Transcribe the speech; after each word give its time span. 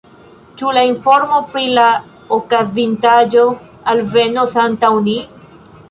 Ĉu 0.61 0.71
la 0.77 0.81
informo 0.91 1.41
pri 1.51 1.65
la 1.81 1.85
okazintaĵo 2.39 3.45
alvenos 3.95 4.61
antaŭ 4.69 4.95
ni? 5.11 5.21